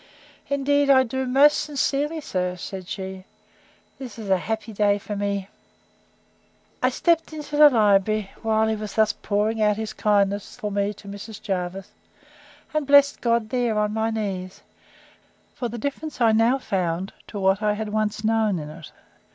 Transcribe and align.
Indeed 0.47 0.89
I 0.89 1.03
do, 1.03 1.27
most 1.27 1.59
sincerely, 1.59 2.21
sir, 2.21 2.55
said 2.57 2.87
she: 2.87 3.23
This 3.99 4.17
is 4.17 4.31
a 4.31 4.37
happy 4.39 4.73
day 4.73 4.97
to 4.97 5.15
me! 5.15 5.47
I 6.81 6.89
stept 6.89 7.33
into 7.33 7.55
the 7.55 7.69
library, 7.69 8.31
while 8.41 8.67
he 8.67 8.75
was 8.75 8.95
thus 8.95 9.13
pouring 9.13 9.61
out 9.61 9.77
his 9.77 9.93
kindness 9.93 10.55
for 10.55 10.71
me 10.71 10.91
to 10.95 11.07
Mrs. 11.07 11.39
Jervis; 11.39 11.91
and 12.73 12.87
blessed 12.87 13.21
God 13.21 13.49
there 13.49 13.77
on 13.77 13.93
my 13.93 14.09
knees, 14.09 14.61
for 15.53 15.69
the 15.69 15.77
difference 15.77 16.19
I 16.19 16.31
now 16.31 16.57
found 16.57 17.13
to 17.27 17.39
what 17.39 17.61
I 17.61 17.73
had 17.73 17.89
once 17.89 18.23
known 18.23 18.57
in 18.57 18.71
it. 18.71 18.91